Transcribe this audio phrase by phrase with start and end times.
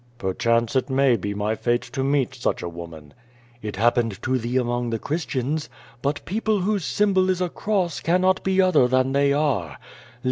[0.17, 3.13] "Perchance it may be my fate to meet such a woman."
[3.61, 5.69] "It happened to thee among the Christians.
[6.01, 9.77] But people whose symbol is a cross cannot be other than they are.